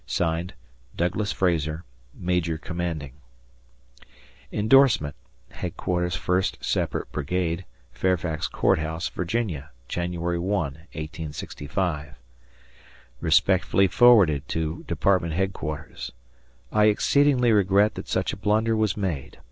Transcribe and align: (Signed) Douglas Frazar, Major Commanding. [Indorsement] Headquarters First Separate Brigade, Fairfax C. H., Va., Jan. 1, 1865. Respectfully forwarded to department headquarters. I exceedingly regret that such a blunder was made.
(Signed) 0.07 0.55
Douglas 0.97 1.31
Frazar, 1.31 1.83
Major 2.15 2.57
Commanding. 2.57 3.11
[Indorsement] 4.51 5.13
Headquarters 5.51 6.15
First 6.15 6.57
Separate 6.59 7.11
Brigade, 7.11 7.65
Fairfax 7.91 8.47
C. 8.51 8.67
H., 8.67 9.11
Va., 9.11 9.25
Jan. 9.27 9.65
1, 10.19 10.21
1865. 10.41 12.15
Respectfully 13.19 13.85
forwarded 13.87 14.47
to 14.47 14.83
department 14.87 15.33
headquarters. 15.35 16.11
I 16.71 16.85
exceedingly 16.85 17.51
regret 17.51 17.93
that 17.93 18.07
such 18.07 18.33
a 18.33 18.37
blunder 18.37 18.75
was 18.75 18.97
made. 18.97 19.37